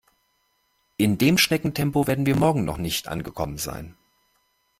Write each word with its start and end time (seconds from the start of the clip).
In 0.97 1.19
dem 1.19 1.37
Schneckentempo 1.37 2.07
werden 2.07 2.25
wir 2.25 2.35
morgen 2.35 2.65
noch 2.65 2.77
nicht 2.79 3.07
angekommen 3.07 3.59
sein. 3.59 3.95